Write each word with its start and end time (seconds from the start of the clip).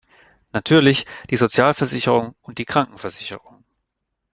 Natürlich 0.51 1.05
die 1.29 1.35
Sozialversicherung 1.35 2.33
und 2.41 2.57
die 2.57 2.65
Krankenversicherung. 2.65 3.63